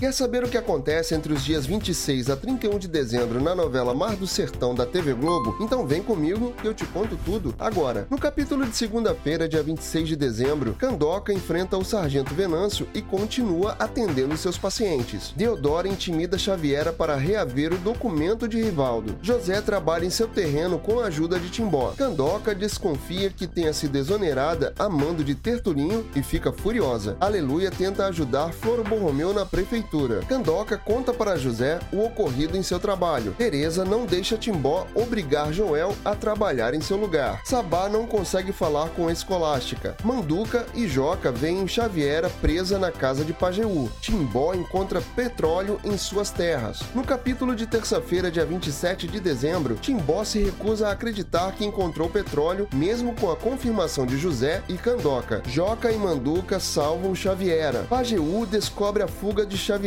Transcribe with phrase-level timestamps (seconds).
[0.00, 3.92] Quer saber o que acontece entre os dias 26 a 31 de dezembro na novela
[3.92, 5.58] Mar do Sertão da TV Globo?
[5.60, 8.06] Então vem comigo que eu te conto tudo agora.
[8.08, 13.76] No capítulo de segunda-feira, dia 26 de dezembro, Candoca enfrenta o Sargento Venâncio e continua
[13.78, 15.34] atendendo seus pacientes.
[15.36, 19.18] Deodora intimida Xaviera para reaver o documento de Rivaldo.
[19.20, 21.92] José trabalha em seu terreno com a ajuda de Timbó.
[21.94, 27.18] Candoca desconfia que tenha sido exonerada a mando de Tertulinho e fica furiosa.
[27.20, 29.89] Aleluia tenta ajudar Floro Borromeu na prefeitura.
[30.28, 33.34] Candoca conta para José o ocorrido em seu trabalho.
[33.36, 37.40] Teresa não deixa Timbó obrigar Joel a trabalhar em seu lugar.
[37.44, 39.96] Sabá não consegue falar com a Escolástica.
[40.04, 43.90] Manduca e Joca veem Xaviera presa na casa de Pajeú.
[44.00, 46.80] Timbó encontra petróleo em suas terras.
[46.94, 52.08] No capítulo de terça-feira, dia 27 de dezembro, Timbó se recusa a acreditar que encontrou
[52.08, 55.42] petróleo, mesmo com a confirmação de José e Candoca.
[55.46, 57.86] Joca e Manduca salvam Xaviera.
[57.90, 59.79] Pajeú descobre a fuga de Xaviera.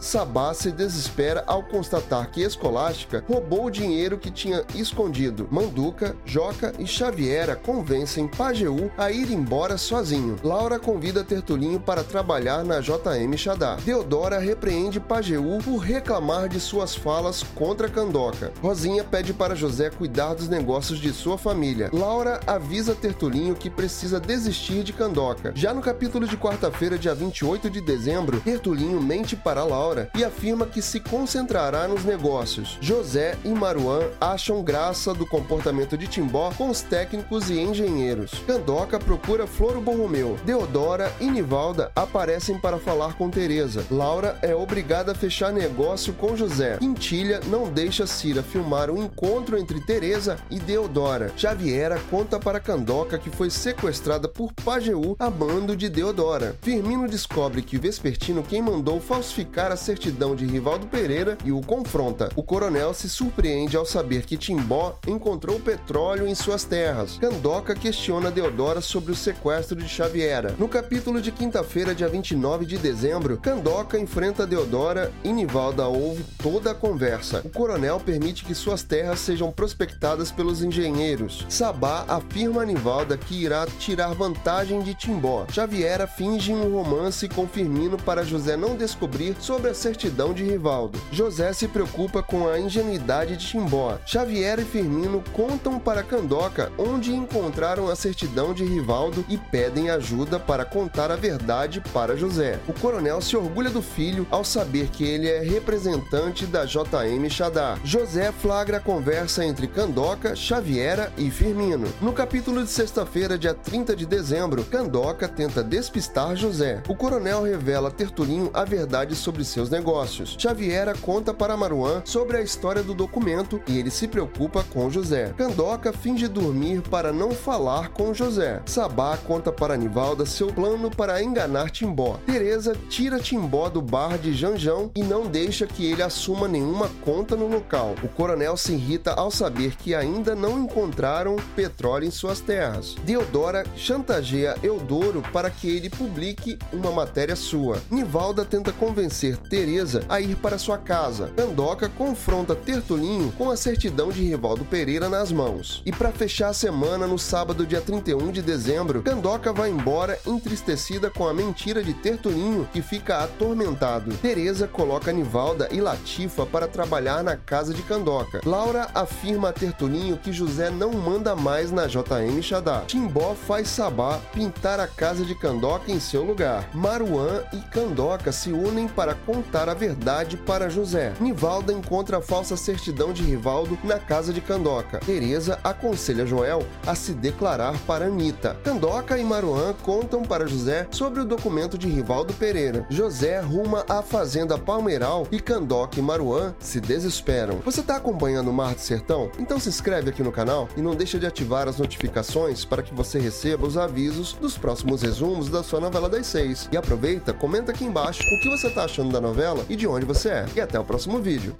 [0.00, 5.48] Sabá se desespera ao constatar que Escolástica roubou o dinheiro que tinha escondido.
[5.50, 10.36] Manduca, Joca e Xaviera convencem Pajeú a ir embora sozinho.
[10.44, 13.76] Laura convida Tertulinho para trabalhar na JM Xadá.
[13.84, 18.52] Deodora repreende Pajeú por reclamar de suas falas contra Candoca.
[18.62, 21.90] Rosinha pede para José cuidar dos negócios de sua família.
[21.92, 25.52] Laura avisa Tertulinho que precisa desistir de Candoca.
[25.56, 30.66] Já no capítulo de quarta-feira, dia 28 de dezembro, Tertulinho mente para Laura e afirma
[30.66, 32.78] que se concentrará nos negócios.
[32.80, 38.32] José e Maruan acham graça do comportamento de Timbó com os técnicos e engenheiros.
[38.46, 40.38] Candoca procura Floro Borromeu.
[40.44, 43.84] Deodora e Nivalda aparecem para falar com Teresa.
[43.90, 46.76] Laura é obrigada a fechar negócio com José.
[46.78, 51.32] Quintilha não deixa Cira filmar o um encontro entre Teresa e Deodora.
[51.36, 56.56] Xaviera conta para Candoca que foi sequestrada por Pajeú a mando de Deodora.
[56.60, 59.29] Firmino descobre que Vespertino quem mandou falsificar
[59.70, 62.30] a certidão de Rivaldo Pereira e o confronta.
[62.34, 67.16] O coronel se surpreende ao saber que Timbó encontrou petróleo em suas terras.
[67.18, 70.54] Candoca questiona Deodora sobre o sequestro de Xaviera.
[70.58, 76.72] No capítulo de quinta-feira, dia 29 de dezembro, Candoca enfrenta Deodora e Nivalda ouve toda
[76.72, 77.40] a conversa.
[77.44, 81.46] O coronel permite que suas terras sejam prospectadas pelos engenheiros.
[81.48, 85.46] Sabá afirma a Nivalda que irá tirar vantagem de Timbó.
[85.52, 90.98] Xaviera finge um romance com Firmino para José não descobrir sobre a certidão de Rivaldo.
[91.12, 93.98] José se preocupa com a ingenuidade de Timbó.
[94.06, 100.40] Xaviera e Firmino contam para Candoca onde encontraram a certidão de Rivaldo e pedem ajuda
[100.40, 102.58] para contar a verdade para José.
[102.66, 107.78] O coronel se orgulha do filho ao saber que ele é representante da JM Xadá.
[107.84, 111.92] José flagra a conversa entre Candoca, Xaviera e Firmino.
[112.00, 116.82] No capítulo de sexta-feira, dia 30 de dezembro, Candoca tenta despistar José.
[116.88, 120.36] O coronel revela a Tertulinho a verdade sobre seus negócios.
[120.38, 125.32] Xaviera conta para Maruan sobre a história do documento e ele se preocupa com José.
[125.36, 128.62] Candoca finge dormir para não falar com José.
[128.66, 132.18] Sabá conta para Nivalda seu plano para enganar Timbó.
[132.26, 137.36] Teresa tira Timbó do bar de Janjão e não deixa que ele assuma nenhuma conta
[137.36, 137.94] no local.
[138.02, 142.94] O coronel se irrita ao saber que ainda não encontraram petróleo em suas terras.
[143.04, 147.80] Deodora chantageia Eudoro para que ele publique uma matéria sua.
[147.90, 151.30] Nivalda tenta convencer Teresa a ir para sua casa.
[151.36, 155.80] Candoca confronta Tertulinho com a certidão de Rivaldo Pereira nas mãos.
[155.86, 161.08] E para fechar a semana, no sábado, dia 31 de dezembro, Candoca vai embora entristecida
[161.08, 164.12] com a mentira de Tertulinho, que fica atormentado.
[164.16, 168.40] Teresa coloca Nivalda e Latifa para trabalhar na casa de Candoca.
[168.44, 172.82] Laura afirma a Tertulinho que José não manda mais na JM Xadá.
[172.88, 176.68] Timbó faz Sabá pintar a casa de Candoca em seu lugar.
[176.74, 181.12] Maruan e Candoca se unem para contar a verdade para José.
[181.20, 185.00] Nivalda encontra a falsa certidão de Rivaldo na casa de Candoca.
[185.00, 188.56] Teresa aconselha Joel a se declarar para Anitta.
[188.62, 192.86] Candoca e Maruan contam para José sobre o documento de Rivaldo Pereira.
[192.90, 197.60] José ruma à fazenda Palmeiral e Candoca e Maruan se desesperam.
[197.64, 199.30] Você está acompanhando o Mar do Sertão?
[199.38, 202.94] Então se inscreve aqui no canal e não deixa de ativar as notificações para que
[202.94, 206.68] você receba os avisos dos próximos resumos da sua novela das seis.
[206.72, 210.06] E aproveita, comenta aqui embaixo o que você está achando da novela e de onde
[210.06, 210.46] você é.
[210.54, 211.59] E até o próximo vídeo.